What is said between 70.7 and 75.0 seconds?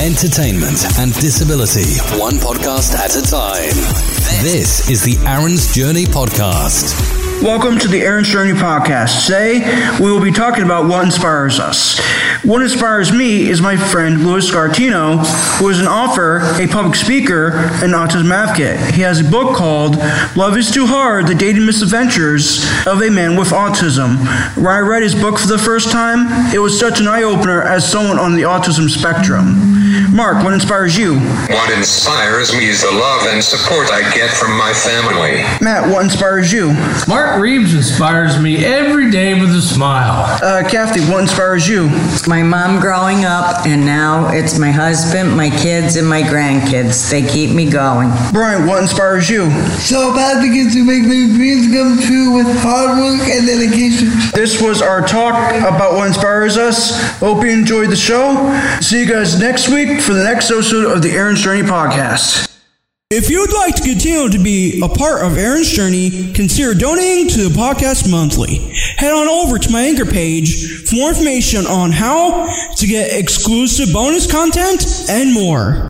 for more information on how to get exclusive bonus content